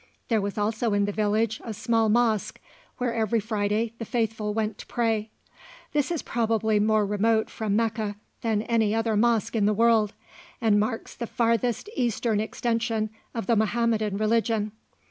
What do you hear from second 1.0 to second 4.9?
the village a small mosque, where every Friday the faithful went to